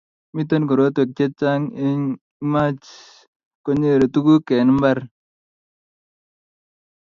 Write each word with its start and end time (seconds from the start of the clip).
Miten 0.35 0.61
korotwek 0.69 1.09
che 1.17 1.25
chang 1.39 1.65
ce 1.77 1.87
much 2.51 2.87
konyere 3.63 4.05
tukuk 4.13 4.45
eng 4.59 4.71
mbar 4.79 4.99